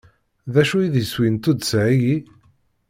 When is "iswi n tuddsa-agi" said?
1.03-2.17